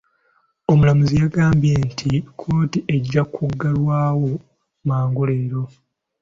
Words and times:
Omulamuzi 0.71 1.15
yagambye 1.21 1.73
nti 1.87 2.11
kkooti 2.23 2.79
ejja 2.95 3.23
kuggalwawo 3.33 4.31
mangu 4.87 5.21
leero. 5.29 5.63